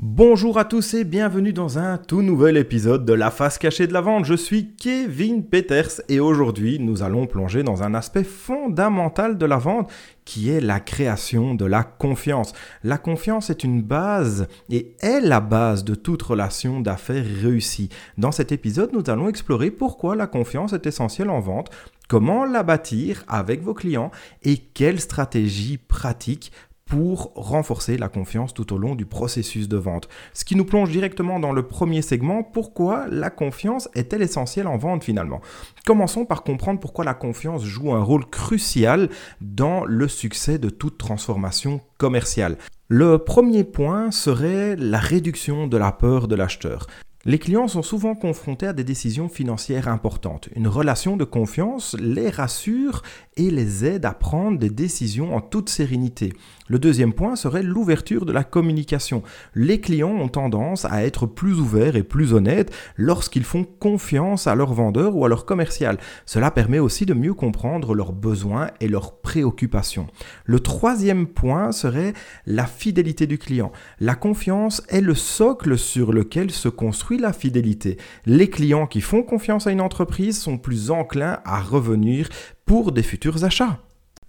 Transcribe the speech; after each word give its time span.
Bonjour 0.00 0.58
à 0.58 0.64
tous 0.64 0.94
et 0.94 1.02
bienvenue 1.02 1.52
dans 1.52 1.76
un 1.76 1.98
tout 1.98 2.22
nouvel 2.22 2.56
épisode 2.56 3.04
de 3.04 3.12
La 3.12 3.32
face 3.32 3.58
cachée 3.58 3.88
de 3.88 3.92
la 3.92 4.00
vente. 4.00 4.26
Je 4.26 4.34
suis 4.34 4.76
Kevin 4.76 5.44
Peters 5.44 6.00
et 6.08 6.20
aujourd'hui 6.20 6.78
nous 6.78 7.02
allons 7.02 7.26
plonger 7.26 7.64
dans 7.64 7.82
un 7.82 7.94
aspect 7.94 8.22
fondamental 8.22 9.36
de 9.38 9.44
la 9.44 9.56
vente 9.56 9.90
qui 10.24 10.50
est 10.50 10.60
la 10.60 10.78
création 10.78 11.56
de 11.56 11.64
la 11.64 11.82
confiance. 11.82 12.52
La 12.84 12.96
confiance 12.96 13.50
est 13.50 13.64
une 13.64 13.82
base 13.82 14.46
et 14.70 14.94
est 15.00 15.20
la 15.20 15.40
base 15.40 15.82
de 15.82 15.96
toute 15.96 16.22
relation 16.22 16.78
d'affaires 16.80 17.26
réussie. 17.42 17.88
Dans 18.18 18.30
cet 18.30 18.52
épisode, 18.52 18.92
nous 18.92 19.02
allons 19.10 19.28
explorer 19.28 19.72
pourquoi 19.72 20.14
la 20.14 20.28
confiance 20.28 20.74
est 20.74 20.86
essentielle 20.86 21.30
en 21.30 21.40
vente, 21.40 21.70
comment 22.06 22.44
la 22.44 22.62
bâtir 22.62 23.24
avec 23.26 23.62
vos 23.62 23.74
clients 23.74 24.12
et 24.44 24.58
quelles 24.58 25.00
stratégies 25.00 25.78
pratiques 25.78 26.52
pour 26.88 27.32
renforcer 27.34 27.98
la 27.98 28.08
confiance 28.08 28.54
tout 28.54 28.72
au 28.72 28.78
long 28.78 28.94
du 28.94 29.06
processus 29.06 29.68
de 29.68 29.76
vente. 29.76 30.08
Ce 30.32 30.44
qui 30.44 30.56
nous 30.56 30.64
plonge 30.64 30.90
directement 30.90 31.38
dans 31.38 31.52
le 31.52 31.62
premier 31.62 32.02
segment, 32.02 32.42
pourquoi 32.42 33.06
la 33.08 33.30
confiance 33.30 33.88
est-elle 33.94 34.22
essentielle 34.22 34.66
en 34.66 34.78
vente 34.78 35.04
finalement? 35.04 35.40
Commençons 35.84 36.24
par 36.24 36.42
comprendre 36.42 36.80
pourquoi 36.80 37.04
la 37.04 37.14
confiance 37.14 37.64
joue 37.64 37.92
un 37.92 38.02
rôle 38.02 38.26
crucial 38.26 39.10
dans 39.40 39.84
le 39.84 40.08
succès 40.08 40.58
de 40.58 40.70
toute 40.70 40.98
transformation 40.98 41.80
commerciale. 41.98 42.56
Le 42.88 43.18
premier 43.18 43.64
point 43.64 44.10
serait 44.10 44.74
la 44.76 44.98
réduction 44.98 45.66
de 45.66 45.76
la 45.76 45.92
peur 45.92 46.26
de 46.26 46.34
l'acheteur. 46.34 46.86
Les 47.24 47.40
clients 47.40 47.66
sont 47.66 47.82
souvent 47.82 48.14
confrontés 48.14 48.68
à 48.68 48.72
des 48.72 48.84
décisions 48.84 49.28
financières 49.28 49.88
importantes. 49.88 50.48
Une 50.54 50.68
relation 50.68 51.16
de 51.16 51.24
confiance 51.24 51.96
les 51.98 52.30
rassure 52.30 53.02
et 53.36 53.50
les 53.50 53.84
aide 53.84 54.04
à 54.04 54.12
prendre 54.12 54.56
des 54.56 54.70
décisions 54.70 55.34
en 55.34 55.40
toute 55.40 55.68
sérénité. 55.68 56.32
Le 56.68 56.78
deuxième 56.78 57.12
point 57.12 57.34
serait 57.34 57.64
l'ouverture 57.64 58.24
de 58.24 58.32
la 58.32 58.44
communication. 58.44 59.24
Les 59.54 59.80
clients 59.80 60.14
ont 60.14 60.28
tendance 60.28 60.84
à 60.84 61.04
être 61.04 61.26
plus 61.26 61.54
ouverts 61.54 61.96
et 61.96 62.02
plus 62.04 62.34
honnêtes 62.34 62.72
lorsqu'ils 62.96 63.44
font 63.44 63.64
confiance 63.64 64.46
à 64.46 64.54
leur 64.54 64.72
vendeur 64.72 65.16
ou 65.16 65.24
à 65.24 65.28
leur 65.28 65.44
commercial. 65.44 65.98
Cela 66.24 66.52
permet 66.52 66.78
aussi 66.78 67.04
de 67.04 67.14
mieux 67.14 67.34
comprendre 67.34 67.94
leurs 67.94 68.12
besoins 68.12 68.68
et 68.80 68.86
leurs 68.86 69.16
préoccupations. 69.16 70.06
Le 70.44 70.60
troisième 70.60 71.26
point 71.26 71.72
serait 71.72 72.12
la 72.46 72.66
fidélité 72.66 73.26
du 73.26 73.38
client. 73.38 73.72
La 73.98 74.14
confiance 74.14 74.82
est 74.88 75.00
le 75.00 75.14
socle 75.14 75.78
sur 75.78 76.12
lequel 76.12 76.50
se 76.52 76.68
construit 76.68 77.07
la 77.16 77.32
fidélité. 77.32 77.96
Les 78.26 78.50
clients 78.50 78.86
qui 78.86 79.00
font 79.00 79.22
confiance 79.22 79.66
à 79.66 79.72
une 79.72 79.80
entreprise 79.80 80.38
sont 80.38 80.58
plus 80.58 80.90
enclins 80.90 81.40
à 81.44 81.60
revenir 81.60 82.28
pour 82.66 82.92
des 82.92 83.02
futurs 83.02 83.44
achats. 83.44 83.78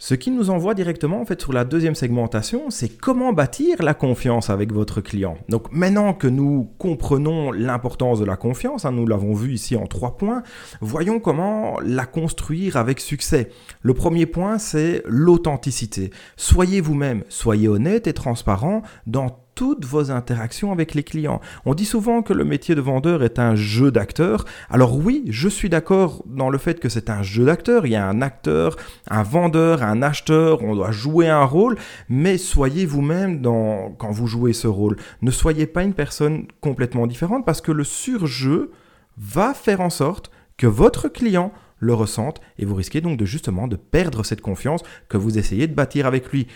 Ce 0.01 0.13
qui 0.13 0.31
nous 0.31 0.49
envoie 0.49 0.75
directement 0.75 1.19
en 1.19 1.25
fait 1.25 1.41
sur 1.41 1.51
la 1.51 1.65
deuxième 1.65 1.93
segmentation, 1.93 2.69
c'est 2.69 2.87
comment 2.87 3.33
bâtir 3.33 3.83
la 3.83 3.93
confiance 3.93 4.49
avec 4.49 4.71
votre 4.71 5.01
client. 5.01 5.37
Donc 5.49 5.73
maintenant 5.73 6.13
que 6.13 6.27
nous 6.27 6.71
comprenons 6.77 7.51
l'importance 7.51 8.21
de 8.21 8.23
la 8.25 8.37
confiance, 8.37 8.85
hein, 8.85 8.93
nous 8.93 9.05
l'avons 9.05 9.33
vu 9.33 9.51
ici 9.51 9.75
en 9.75 9.87
trois 9.87 10.15
points, 10.15 10.41
voyons 10.79 11.19
comment 11.19 11.81
la 11.81 12.05
construire 12.05 12.77
avec 12.77 13.01
succès. 13.01 13.49
Le 13.81 13.93
premier 13.93 14.25
point, 14.25 14.57
c'est 14.57 15.03
l'authenticité. 15.05 16.11
Soyez 16.37 16.79
vous-même, 16.79 17.25
soyez 17.27 17.67
honnête 17.67 18.07
et 18.07 18.13
transparent 18.13 18.83
dans 19.05 19.43
toutes 19.59 19.83
vos 19.83 20.09
interactions 20.09 20.71
avec 20.71 20.93
les 20.93 21.03
clients. 21.03 21.41
On 21.65 21.73
dit 21.73 21.83
souvent 21.83 22.21
que 22.21 22.31
le 22.31 22.45
métier 22.45 22.75
de 22.75 22.79
vendeur 22.79 23.23
est 23.23 23.39
un 23.39 23.55
jeu 23.55 23.91
d'acteurs. 23.91 24.45
Alors 24.69 24.95
oui, 24.95 25.25
je 25.27 25.49
suis 25.49 25.67
d'accord 25.67 26.23
dans 26.27 26.49
le 26.49 26.57
fait 26.57 26.79
que 26.79 26.87
c'est 26.87 27.09
un 27.09 27.23
jeu 27.23 27.43
d'acteurs. 27.43 27.85
Il 27.85 27.91
y 27.91 27.97
a 27.97 28.07
un 28.07 28.21
acteur, 28.21 28.77
un 29.09 29.21
vendeur, 29.21 29.83
un 29.83 30.01
acheteur, 30.01 30.63
on 30.63 30.75
doit 30.75 30.91
jouer 30.91 31.27
un 31.27 31.43
rôle, 31.43 31.75
mais 32.07 32.37
soyez 32.37 32.85
vous-même 32.85 33.41
dans 33.41 33.91
quand 33.97 34.11
vous 34.11 34.27
jouez 34.27 34.53
ce 34.53 34.67
rôle. 34.67 34.95
Ne 35.21 35.29
soyez 35.29 35.67
pas 35.67 35.83
une 35.83 35.93
personne 35.93 36.47
complètement 36.61 37.05
différente 37.05 37.45
parce 37.45 37.59
que 37.59 37.73
le 37.73 37.83
surjeu 37.83 38.71
va 39.17 39.53
faire 39.53 39.81
en 39.81 39.89
sorte 39.89 40.31
que 40.55 40.67
votre 40.67 41.09
client 41.09 41.51
le 41.79 41.93
ressente 41.93 42.39
et 42.59 42.63
vous 42.63 42.75
risquez 42.75 43.01
donc 43.01 43.17
de 43.17 43.25
justement 43.25 43.67
de 43.67 43.75
perdre 43.75 44.23
cette 44.23 44.39
confiance 44.39 44.83
que 45.09 45.17
vous 45.17 45.37
essayez 45.37 45.67
de 45.67 45.75
bâtir 45.75 46.05
avec 46.05 46.31
lui. 46.31 46.47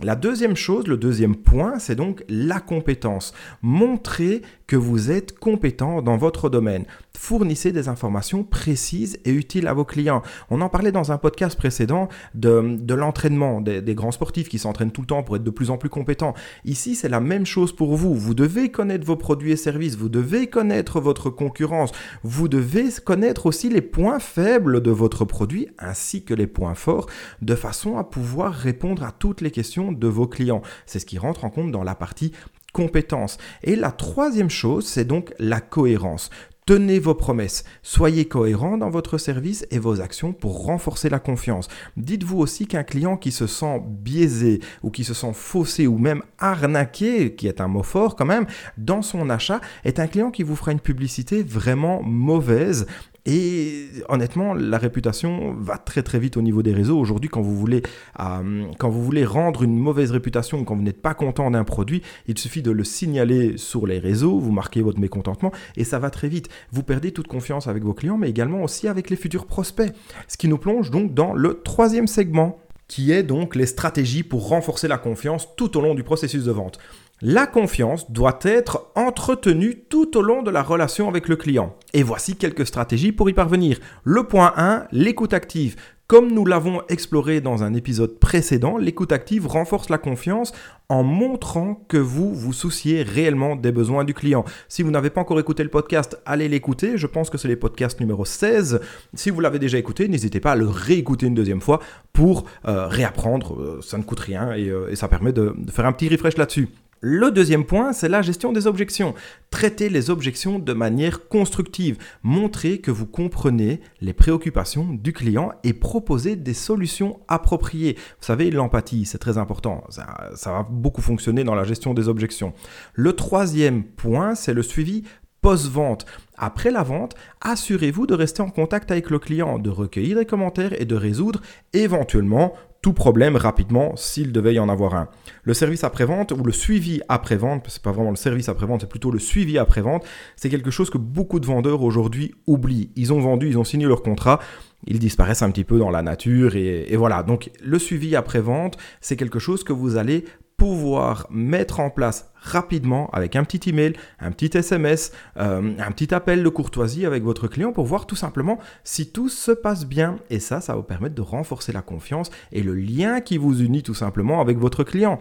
La 0.00 0.14
deuxième 0.14 0.54
chose, 0.54 0.86
le 0.86 0.96
deuxième 0.96 1.34
point, 1.34 1.80
c'est 1.80 1.96
donc 1.96 2.24
la 2.28 2.60
compétence. 2.60 3.34
Montrez 3.62 4.42
que 4.68 4.76
vous 4.76 5.10
êtes 5.10 5.36
compétent 5.36 6.02
dans 6.02 6.16
votre 6.16 6.50
domaine. 6.50 6.84
Fournissez 7.16 7.72
des 7.72 7.88
informations 7.88 8.44
précises 8.44 9.18
et 9.24 9.30
utiles 9.30 9.66
à 9.66 9.72
vos 9.72 9.84
clients. 9.84 10.22
On 10.50 10.60
en 10.60 10.68
parlait 10.68 10.92
dans 10.92 11.10
un 11.10 11.18
podcast 11.18 11.58
précédent 11.58 12.08
de, 12.34 12.94
l'entraînement 12.94 13.60
des, 13.60 13.80
des, 13.80 13.94
grands 13.96 14.12
sportifs 14.12 14.48
qui 14.48 14.58
s'entraînent 14.58 14.92
tout 14.92 15.00
le 15.00 15.06
temps 15.06 15.22
pour 15.24 15.36
être 15.36 15.42
de 15.42 15.50
plus 15.50 15.70
en 15.70 15.78
plus 15.78 15.88
compétents. 15.88 16.34
Ici, 16.64 16.94
c'est 16.94 17.08
la 17.08 17.18
même 17.18 17.46
chose 17.46 17.74
pour 17.74 17.96
vous. 17.96 18.14
Vous 18.14 18.34
devez 18.34 18.70
connaître 18.70 19.06
vos 19.06 19.16
produits 19.16 19.52
et 19.52 19.56
services, 19.56 19.96
vous 19.96 20.10
devez 20.10 20.46
connaître 20.46 21.00
votre 21.00 21.30
concurrence, 21.30 21.90
vous 22.22 22.46
devez 22.46 22.88
connaître 23.04 23.46
aussi 23.46 23.70
les 23.70 23.80
points 23.80 24.20
faibles 24.20 24.82
de 24.82 24.90
votre 24.90 25.24
produit 25.24 25.68
ainsi 25.78 26.24
que 26.24 26.34
les 26.34 26.46
points 26.46 26.74
forts 26.74 27.06
de 27.40 27.54
façon 27.54 27.96
à 27.96 28.04
pouvoir 28.04 28.52
répondre 28.52 29.02
à 29.02 29.12
toutes 29.12 29.40
les 29.40 29.50
questions 29.50 29.92
de 29.92 30.06
vos 30.06 30.26
clients. 30.26 30.62
C'est 30.84 30.98
ce 30.98 31.06
qui 31.06 31.18
rentre 31.18 31.46
en 31.46 31.50
compte 31.50 31.72
dans 31.72 31.84
la 31.84 31.94
partie 31.94 32.32
compétences. 32.72 33.38
Et 33.62 33.76
la 33.76 33.90
troisième 33.90 34.50
chose, 34.50 34.86
c'est 34.86 35.04
donc 35.04 35.32
la 35.38 35.60
cohérence. 35.60 36.30
Tenez 36.68 36.98
vos 36.98 37.14
promesses, 37.14 37.64
soyez 37.82 38.26
cohérent 38.26 38.76
dans 38.76 38.90
votre 38.90 39.16
service 39.16 39.66
et 39.70 39.78
vos 39.78 40.02
actions 40.02 40.34
pour 40.34 40.66
renforcer 40.66 41.08
la 41.08 41.18
confiance. 41.18 41.66
Dites-vous 41.96 42.38
aussi 42.38 42.66
qu'un 42.66 42.82
client 42.82 43.16
qui 43.16 43.32
se 43.32 43.46
sent 43.46 43.80
biaisé 43.86 44.60
ou 44.82 44.90
qui 44.90 45.02
se 45.02 45.14
sent 45.14 45.32
faussé 45.32 45.86
ou 45.86 45.96
même 45.96 46.22
arnaqué, 46.38 47.34
qui 47.34 47.48
est 47.48 47.62
un 47.62 47.68
mot 47.68 47.82
fort 47.82 48.16
quand 48.16 48.26
même, 48.26 48.44
dans 48.76 49.00
son 49.00 49.30
achat, 49.30 49.62
est 49.84 49.98
un 49.98 50.08
client 50.08 50.30
qui 50.30 50.42
vous 50.42 50.56
fera 50.56 50.72
une 50.72 50.80
publicité 50.80 51.42
vraiment 51.42 52.02
mauvaise 52.02 52.86
et 53.30 53.88
honnêtement, 54.08 54.54
la 54.54 54.78
réputation 54.78 55.52
va 55.52 55.76
très 55.76 56.02
très 56.02 56.18
vite 56.18 56.38
au 56.38 56.42
niveau 56.42 56.62
des 56.62 56.72
réseaux. 56.72 56.98
Aujourd'hui, 56.98 57.28
quand 57.28 57.42
vous 57.42 57.54
voulez, 57.54 57.82
euh, 58.20 58.64
quand 58.78 58.88
vous 58.88 59.04
voulez 59.04 59.26
rendre 59.26 59.62
une 59.62 59.78
mauvaise 59.78 60.12
réputation, 60.12 60.64
quand 60.64 60.74
vous 60.74 60.82
n'êtes 60.82 61.02
pas 61.02 61.12
content 61.12 61.50
d'un 61.50 61.64
produit, 61.64 62.00
il 62.26 62.38
suffit 62.38 62.62
de 62.62 62.70
le 62.70 62.84
signaler 62.84 63.58
sur 63.58 63.86
les 63.86 63.98
réseaux, 63.98 64.38
vous 64.38 64.50
marquez 64.50 64.80
votre 64.80 64.98
mécontentement 64.98 65.52
et 65.76 65.84
ça 65.84 65.98
va 65.98 66.08
très 66.08 66.28
vite. 66.28 66.48
Vous 66.72 66.82
perdez 66.82 67.12
toute 67.12 67.28
confiance 67.28 67.66
avec 67.66 67.84
vos 67.84 67.92
clients, 67.92 68.16
mais 68.16 68.30
également 68.30 68.62
aussi 68.62 68.88
avec 68.88 69.10
les 69.10 69.16
futurs 69.16 69.44
prospects. 69.44 69.92
Ce 70.26 70.38
qui 70.38 70.48
nous 70.48 70.56
plonge 70.56 70.90
donc 70.90 71.12
dans 71.12 71.34
le 71.34 71.60
troisième 71.62 72.06
segment, 72.06 72.58
qui 72.86 73.12
est 73.12 73.24
donc 73.24 73.56
les 73.56 73.66
stratégies 73.66 74.22
pour 74.22 74.48
renforcer 74.48 74.88
la 74.88 74.96
confiance 74.96 75.48
tout 75.54 75.76
au 75.76 75.82
long 75.82 75.94
du 75.94 76.02
processus 76.02 76.44
de 76.44 76.52
vente. 76.52 76.78
La 77.20 77.48
confiance 77.48 78.12
doit 78.12 78.38
être 78.42 78.92
entretenue 78.94 79.82
tout 79.88 80.16
au 80.16 80.22
long 80.22 80.44
de 80.44 80.52
la 80.52 80.62
relation 80.62 81.08
avec 81.08 81.26
le 81.26 81.34
client. 81.34 81.74
Et 81.92 82.04
voici 82.04 82.36
quelques 82.36 82.64
stratégies 82.64 83.10
pour 83.10 83.28
y 83.28 83.32
parvenir. 83.32 83.80
Le 84.04 84.22
point 84.22 84.52
1, 84.56 84.84
l'écoute 84.92 85.34
active. 85.34 85.74
Comme 86.06 86.30
nous 86.30 86.46
l'avons 86.46 86.80
exploré 86.88 87.40
dans 87.40 87.64
un 87.64 87.74
épisode 87.74 88.20
précédent, 88.20 88.78
l'écoute 88.78 89.10
active 89.10 89.48
renforce 89.48 89.90
la 89.90 89.98
confiance 89.98 90.52
en 90.88 91.02
montrant 91.02 91.84
que 91.88 91.96
vous 91.96 92.32
vous 92.32 92.52
souciez 92.52 93.02
réellement 93.02 93.56
des 93.56 93.72
besoins 93.72 94.04
du 94.04 94.14
client. 94.14 94.44
Si 94.68 94.84
vous 94.84 94.92
n'avez 94.92 95.10
pas 95.10 95.20
encore 95.20 95.40
écouté 95.40 95.64
le 95.64 95.70
podcast, 95.70 96.22
allez 96.24 96.48
l'écouter. 96.48 96.96
Je 96.96 97.08
pense 97.08 97.30
que 97.30 97.36
c'est 97.36 97.48
les 97.48 97.56
podcasts 97.56 97.98
numéro 97.98 98.24
16. 98.24 98.80
Si 99.14 99.30
vous 99.30 99.40
l'avez 99.40 99.58
déjà 99.58 99.76
écouté, 99.76 100.06
n'hésitez 100.06 100.38
pas 100.38 100.52
à 100.52 100.56
le 100.56 100.68
réécouter 100.68 101.26
une 101.26 101.34
deuxième 101.34 101.60
fois 101.60 101.80
pour 102.12 102.44
euh, 102.68 102.86
réapprendre. 102.86 103.60
Euh, 103.60 103.80
ça 103.82 103.98
ne 103.98 104.04
coûte 104.04 104.20
rien 104.20 104.52
et, 104.52 104.68
euh, 104.70 104.94
ça 104.94 105.08
permet 105.08 105.32
de 105.32 105.52
faire 105.70 105.84
un 105.84 105.92
petit 105.92 106.08
refresh 106.08 106.36
là-dessus. 106.36 106.68
Le 107.00 107.30
deuxième 107.30 107.64
point, 107.64 107.92
c'est 107.92 108.08
la 108.08 108.22
gestion 108.22 108.52
des 108.52 108.66
objections. 108.66 109.14
Traitez 109.50 109.88
les 109.88 110.10
objections 110.10 110.58
de 110.58 110.72
manière 110.72 111.28
constructive. 111.28 111.96
Montrez 112.24 112.78
que 112.78 112.90
vous 112.90 113.06
comprenez 113.06 113.80
les 114.00 114.12
préoccupations 114.12 114.92
du 114.92 115.12
client 115.12 115.52
et 115.62 115.74
proposez 115.74 116.34
des 116.34 116.54
solutions 116.54 117.20
appropriées. 117.28 117.94
Vous 117.94 118.26
savez, 118.26 118.50
l'empathie, 118.50 119.04
c'est 119.04 119.18
très 119.18 119.38
important. 119.38 119.84
Ça, 119.90 120.30
ça, 120.34 120.50
va 120.50 120.66
beaucoup 120.68 121.02
fonctionner 121.02 121.44
dans 121.44 121.54
la 121.54 121.64
gestion 121.64 121.94
des 121.94 122.08
objections. 122.08 122.52
Le 122.94 123.12
troisième 123.12 123.84
point, 123.84 124.34
c'est 124.34 124.54
le 124.54 124.62
suivi 124.62 125.04
post-vente. 125.40 126.04
Après 126.36 126.70
la 126.70 126.82
vente, 126.82 127.14
assurez-vous 127.40 128.06
de 128.06 128.14
rester 128.14 128.42
en 128.42 128.50
contact 128.50 128.90
avec 128.90 129.10
le 129.10 129.18
client, 129.18 129.58
de 129.58 129.70
recueillir 129.70 130.18
des 130.18 130.24
commentaires 130.24 130.80
et 130.80 130.84
de 130.84 130.96
résoudre 130.96 131.40
éventuellement 131.72 132.54
tout 132.80 132.92
problème 132.92 133.36
rapidement 133.36 133.96
s'il 133.96 134.32
devait 134.32 134.54
y 134.54 134.58
en 134.58 134.68
avoir 134.68 134.94
un. 134.94 135.08
Le 135.42 135.54
service 135.54 135.84
après-vente 135.84 136.32
ou 136.32 136.42
le 136.44 136.52
suivi 136.52 137.00
après-vente, 137.08 137.66
c'est 137.68 137.82
pas 137.82 137.92
vraiment 137.92 138.10
le 138.10 138.16
service 138.16 138.48
après-vente, 138.48 138.82
c'est 138.82 138.88
plutôt 138.88 139.10
le 139.10 139.18
suivi 139.18 139.58
après-vente, 139.58 140.04
c'est 140.36 140.48
quelque 140.48 140.70
chose 140.70 140.90
que 140.90 140.98
beaucoup 140.98 141.40
de 141.40 141.46
vendeurs 141.46 141.82
aujourd'hui 141.82 142.34
oublient. 142.46 142.90
Ils 142.96 143.12
ont 143.12 143.20
vendu, 143.20 143.48
ils 143.48 143.58
ont 143.58 143.64
signé 143.64 143.86
leur 143.86 144.02
contrat, 144.02 144.38
ils 144.86 144.98
disparaissent 144.98 145.42
un 145.42 145.50
petit 145.50 145.64
peu 145.64 145.78
dans 145.78 145.90
la 145.90 146.02
nature 146.02 146.54
et, 146.54 146.86
et 146.88 146.96
voilà. 146.96 147.22
Donc 147.22 147.50
le 147.62 147.78
suivi 147.78 148.14
après-vente, 148.14 148.76
c'est 149.00 149.16
quelque 149.16 149.38
chose 149.38 149.64
que 149.64 149.72
vous 149.72 149.96
allez 149.96 150.24
pouvoir 150.58 151.26
mettre 151.30 151.78
en 151.78 151.88
place 151.88 152.30
rapidement 152.34 153.08
avec 153.12 153.36
un 153.36 153.44
petit 153.44 153.70
email, 153.70 153.94
un 154.18 154.32
petit 154.32 154.50
SMS, 154.58 155.12
euh, 155.38 155.72
un 155.78 155.90
petit 155.92 156.12
appel 156.12 156.42
de 156.42 156.48
courtoisie 156.48 157.06
avec 157.06 157.22
votre 157.22 157.46
client 157.46 157.72
pour 157.72 157.86
voir 157.86 158.06
tout 158.06 158.16
simplement 158.16 158.58
si 158.82 159.10
tout 159.10 159.28
se 159.28 159.52
passe 159.52 159.86
bien. 159.86 160.18
Et 160.30 160.40
ça, 160.40 160.60
ça 160.60 160.72
va 160.72 160.78
vous 160.78 160.84
permettre 160.84 161.14
de 161.14 161.22
renforcer 161.22 161.72
la 161.72 161.80
confiance 161.80 162.30
et 162.52 162.62
le 162.62 162.74
lien 162.74 163.20
qui 163.20 163.38
vous 163.38 163.62
unit 163.62 163.84
tout 163.84 163.94
simplement 163.94 164.40
avec 164.40 164.58
votre 164.58 164.82
client. 164.82 165.20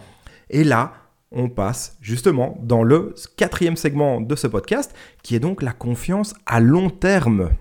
Et 0.49 0.63
là, 0.63 0.93
on 1.31 1.49
passe 1.49 1.97
justement 2.01 2.57
dans 2.63 2.81
le 2.81 3.13
quatrième 3.35 3.75
segment 3.75 4.21
de 4.21 4.35
ce 4.35 4.47
podcast, 4.47 4.95
qui 5.21 5.35
est 5.35 5.39
donc 5.39 5.61
la 5.61 5.73
confiance 5.73 6.33
à 6.47 6.59
long 6.59 6.89
terme. 6.89 7.51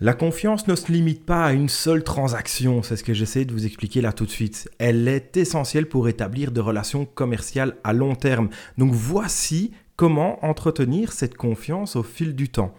La 0.00 0.12
confiance 0.12 0.66
ne 0.66 0.74
se 0.74 0.90
limite 0.90 1.24
pas 1.24 1.44
à 1.44 1.52
une 1.52 1.68
seule 1.68 2.02
transaction, 2.02 2.82
c'est 2.82 2.96
ce 2.96 3.04
que 3.04 3.14
j'essaie 3.14 3.44
de 3.44 3.52
vous 3.52 3.64
expliquer 3.64 4.00
là 4.00 4.12
tout 4.12 4.26
de 4.26 4.30
suite. 4.30 4.68
Elle 4.78 5.06
est 5.06 5.36
essentielle 5.36 5.88
pour 5.88 6.08
établir 6.08 6.50
des 6.50 6.60
relations 6.60 7.04
commerciales 7.04 7.76
à 7.84 7.92
long 7.92 8.16
terme. 8.16 8.48
Donc 8.76 8.92
voici 8.92 9.70
comment 9.94 10.44
entretenir 10.44 11.12
cette 11.12 11.36
confiance 11.36 11.94
au 11.94 12.02
fil 12.02 12.34
du 12.34 12.48
temps. 12.48 12.74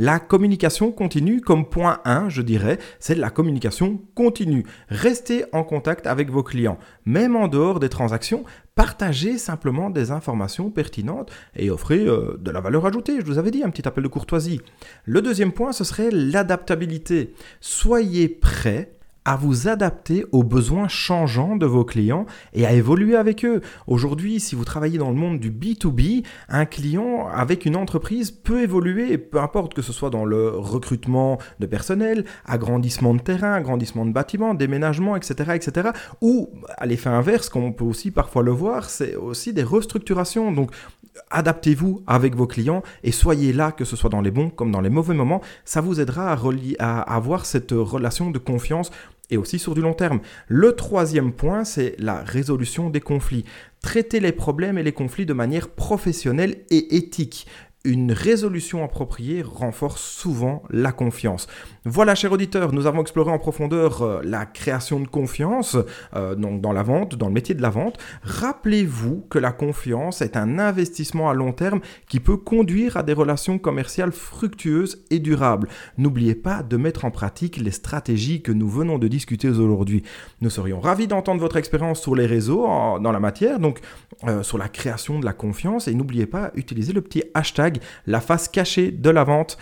La 0.00 0.18
communication 0.18 0.90
continue, 0.90 1.40
comme 1.40 1.68
point 1.68 2.00
1, 2.04 2.28
je 2.30 2.42
dirais, 2.42 2.78
c'est 2.98 3.14
la 3.14 3.30
communication 3.30 4.02
continue. 4.14 4.66
Restez 4.88 5.44
en 5.52 5.62
contact 5.62 6.06
avec 6.06 6.30
vos 6.30 6.42
clients, 6.42 6.78
même 7.04 7.36
en 7.36 7.48
dehors 7.48 7.78
des 7.78 7.88
transactions. 7.88 8.44
Partagez 8.76 9.38
simplement 9.38 9.88
des 9.88 10.10
informations 10.10 10.70
pertinentes 10.70 11.32
et 11.56 11.70
offrez 11.70 12.06
euh, 12.06 12.36
de 12.38 12.50
la 12.50 12.60
valeur 12.60 12.84
ajoutée. 12.84 13.20
Je 13.20 13.24
vous 13.24 13.38
avais 13.38 13.50
dit 13.50 13.64
un 13.64 13.70
petit 13.70 13.88
appel 13.88 14.04
de 14.04 14.08
courtoisie. 14.08 14.60
Le 15.06 15.22
deuxième 15.22 15.52
point, 15.52 15.72
ce 15.72 15.82
serait 15.82 16.10
l'adaptabilité. 16.10 17.32
Soyez 17.62 18.28
prêt 18.28 18.95
à 19.26 19.34
vous 19.34 19.66
adapter 19.66 20.24
aux 20.30 20.44
besoins 20.44 20.86
changeants 20.86 21.56
de 21.56 21.66
vos 21.66 21.84
clients 21.84 22.26
et 22.54 22.64
à 22.64 22.72
évoluer 22.72 23.16
avec 23.16 23.44
eux. 23.44 23.60
Aujourd'hui, 23.88 24.38
si 24.38 24.54
vous 24.54 24.64
travaillez 24.64 24.98
dans 24.98 25.10
le 25.10 25.16
monde 25.16 25.40
du 25.40 25.50
B2B, 25.50 26.24
un 26.48 26.64
client 26.64 27.26
avec 27.26 27.66
une 27.66 27.74
entreprise 27.74 28.30
peut 28.30 28.62
évoluer, 28.62 29.18
peu 29.18 29.40
importe 29.40 29.74
que 29.74 29.82
ce 29.82 29.92
soit 29.92 30.10
dans 30.10 30.24
le 30.24 30.50
recrutement 30.50 31.38
de 31.58 31.66
personnel, 31.66 32.24
agrandissement 32.44 33.14
de 33.14 33.20
terrain, 33.20 33.52
agrandissement 33.52 34.06
de 34.06 34.12
bâtiments, 34.12 34.54
déménagement, 34.54 35.16
etc., 35.16 35.54
etc. 35.56 35.88
Ou 36.20 36.48
à 36.78 36.86
l'effet 36.86 37.10
inverse, 37.10 37.48
comme 37.48 37.64
on 37.64 37.72
peut 37.72 37.84
aussi 37.84 38.12
parfois 38.12 38.44
le 38.44 38.52
voir, 38.52 38.88
c'est 38.88 39.16
aussi 39.16 39.52
des 39.52 39.64
restructurations. 39.64 40.52
Donc, 40.52 40.70
adaptez-vous 41.30 42.02
avec 42.06 42.34
vos 42.34 42.46
clients 42.46 42.82
et 43.02 43.12
soyez 43.12 43.52
là, 43.52 43.72
que 43.72 43.84
ce 43.84 43.96
soit 43.96 44.10
dans 44.10 44.20
les 44.20 44.30
bons 44.30 44.50
comme 44.50 44.70
dans 44.70 44.80
les 44.80 44.90
mauvais 44.90 45.14
moments. 45.14 45.42
Ça 45.64 45.80
vous 45.80 46.00
aidera 46.00 46.36
à, 46.78 47.00
avoir 47.00 47.46
cette 47.46 47.72
relation 47.72 48.30
de 48.30 48.38
confiance 48.38 48.90
et 49.30 49.36
aussi 49.36 49.58
sur 49.58 49.74
du 49.74 49.80
long 49.80 49.94
terme. 49.94 50.20
Le 50.46 50.72
troisième 50.72 51.32
point, 51.32 51.64
c'est 51.64 51.96
la 51.98 52.22
résolution 52.22 52.90
des 52.90 53.00
conflits. 53.00 53.44
Traiter 53.82 54.20
les 54.20 54.32
problèmes 54.32 54.78
et 54.78 54.82
les 54.82 54.92
conflits 54.92 55.26
de 55.26 55.32
manière 55.32 55.68
professionnelle 55.68 56.58
et 56.70 56.96
éthique 56.96 57.46
une 57.86 58.10
résolution 58.10 58.84
appropriée 58.84 59.42
renforce 59.42 60.02
souvent 60.02 60.64
la 60.70 60.90
confiance. 60.90 61.46
Voilà, 61.88 62.16
chers 62.16 62.32
auditeurs, 62.32 62.72
nous 62.72 62.88
avons 62.88 63.00
exploré 63.00 63.30
en 63.30 63.38
profondeur 63.38 64.02
euh, 64.02 64.20
la 64.24 64.44
création 64.44 64.98
de 64.98 65.06
confiance 65.06 65.76
euh, 66.16 66.34
donc 66.34 66.60
dans 66.60 66.72
la 66.72 66.82
vente, 66.82 67.14
dans 67.14 67.28
le 67.28 67.32
métier 67.32 67.54
de 67.54 67.62
la 67.62 67.70
vente. 67.70 67.96
Rappelez-vous 68.24 69.24
que 69.30 69.38
la 69.38 69.52
confiance 69.52 70.20
est 70.20 70.36
un 70.36 70.58
investissement 70.58 71.30
à 71.30 71.34
long 71.34 71.52
terme 71.52 71.78
qui 72.08 72.18
peut 72.18 72.38
conduire 72.38 72.96
à 72.96 73.04
des 73.04 73.12
relations 73.12 73.60
commerciales 73.60 74.10
fructueuses 74.10 75.04
et 75.10 75.20
durables. 75.20 75.68
N'oubliez 75.96 76.34
pas 76.34 76.64
de 76.64 76.76
mettre 76.76 77.04
en 77.04 77.12
pratique 77.12 77.56
les 77.56 77.70
stratégies 77.70 78.42
que 78.42 78.50
nous 78.50 78.68
venons 78.68 78.98
de 78.98 79.06
discuter 79.06 79.48
aujourd'hui. 79.48 80.02
Nous 80.40 80.50
serions 80.50 80.80
ravis 80.80 81.06
d'entendre 81.06 81.40
votre 81.40 81.56
expérience 81.56 82.00
sur 82.00 82.16
les 82.16 82.26
réseaux 82.26 82.66
dans 82.98 83.12
la 83.12 83.20
matière, 83.20 83.60
donc 83.60 83.78
euh, 84.26 84.42
sur 84.42 84.58
la 84.58 84.68
création 84.68 85.20
de 85.20 85.24
la 85.24 85.32
confiance. 85.32 85.86
Et 85.86 85.94
n'oubliez 85.94 86.26
pas, 86.26 86.50
utiliser 86.56 86.92
le 86.92 87.00
petit 87.00 87.22
hashtag 87.34 87.78
la 88.08 88.20
face 88.20 88.48
cachée 88.48 88.90
de 88.90 89.10
la 89.10 89.22
vente 89.22 89.56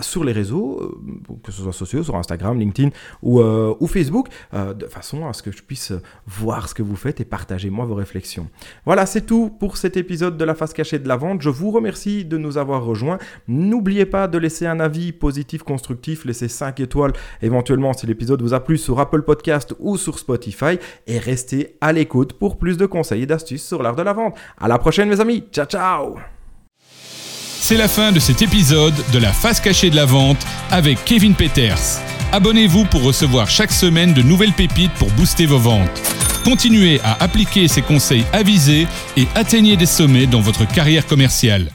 sur 0.00 0.24
les 0.24 0.32
réseaux 0.32 0.96
que 1.42 1.52
ce 1.52 1.62
soit 1.62 1.72
sociaux, 1.72 2.02
sur 2.02 2.16
Instagram, 2.16 2.58
LinkedIn 2.58 2.90
ou, 3.22 3.40
euh, 3.40 3.74
Facebook, 3.86 4.28
euh, 4.52 4.74
de 4.74 4.86
façon 4.86 5.26
à 5.26 5.32
ce 5.32 5.42
que 5.42 5.52
je 5.52 5.62
puisse 5.62 5.92
voir 6.26 6.68
ce 6.68 6.74
que 6.74 6.82
vous 6.82 6.96
faites 6.96 7.20
et 7.20 7.24
partager 7.24 7.70
moi 7.70 7.84
vos 7.84 7.94
réflexions. 7.94 8.48
Voilà, 8.84 9.06
c'est 9.06 9.22
tout 9.22 9.50
pour 9.60 9.76
cet 9.76 9.96
épisode 9.96 10.36
de 10.36 10.44
la 10.44 10.54
face 10.54 10.72
cachée 10.72 10.98
de 10.98 11.08
la 11.08 11.16
vente. 11.16 11.40
Je 11.40 11.48
vous 11.48 11.70
remercie 11.70 12.24
de 12.24 12.36
nous 12.36 12.58
avoir 12.58 12.84
rejoints. 12.84 13.18
N'oubliez 13.48 14.06
pas 14.06 14.28
de 14.28 14.38
laisser 14.38 14.66
un 14.66 14.80
avis 14.80 15.12
positif, 15.12 15.62
constructif, 15.62 16.24
laissez 16.24 16.48
5 16.48 16.80
étoiles 16.80 17.12
éventuellement 17.42 17.92
si 17.92 18.06
l'épisode 18.06 18.42
vous 18.42 18.54
a 18.54 18.60
plu 18.60 18.76
sur 18.76 18.98
Apple 19.00 19.22
Podcast 19.22 19.74
ou 19.78 19.96
sur 19.96 20.18
Spotify 20.18 20.78
et 21.06 21.18
restez 21.18 21.76
à 21.80 21.92
l'écoute 21.92 22.34
pour 22.34 22.58
plus 22.58 22.76
de 22.76 22.86
conseils 22.86 23.22
et 23.22 23.26
d'astuces 23.26 23.66
sur 23.66 23.82
l'art 23.82 23.96
de 23.96 24.02
la 24.02 24.12
vente. 24.12 24.36
À 24.58 24.68
la 24.68 24.78
prochaine 24.78 25.08
mes 25.08 25.20
amis, 25.20 25.44
ciao 25.52 25.66
ciao 25.66 26.35
c'est 27.60 27.76
la 27.76 27.88
fin 27.88 28.12
de 28.12 28.20
cet 28.20 28.42
épisode 28.42 28.94
de 29.12 29.18
la 29.18 29.32
face 29.32 29.60
cachée 29.60 29.90
de 29.90 29.96
la 29.96 30.04
vente 30.04 30.46
avec 30.70 31.04
Kevin 31.04 31.34
Peters. 31.34 32.00
Abonnez-vous 32.32 32.84
pour 32.84 33.02
recevoir 33.02 33.48
chaque 33.48 33.72
semaine 33.72 34.12
de 34.14 34.22
nouvelles 34.22 34.52
pépites 34.52 34.92
pour 34.94 35.10
booster 35.12 35.46
vos 35.46 35.58
ventes. 35.58 36.02
Continuez 36.44 37.00
à 37.02 37.22
appliquer 37.22 37.68
ces 37.68 37.82
conseils 37.82 38.24
avisés 38.32 38.86
et 39.16 39.26
atteignez 39.34 39.76
des 39.76 39.86
sommets 39.86 40.26
dans 40.26 40.40
votre 40.40 40.66
carrière 40.66 41.06
commerciale. 41.06 41.70